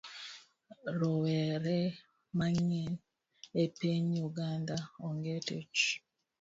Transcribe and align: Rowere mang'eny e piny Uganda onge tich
Rowere 0.99 1.79
mang'eny 2.37 2.95
e 3.61 3.63
piny 3.77 4.07
Uganda 4.27 4.77
onge 5.07 5.35
tich 5.47 5.81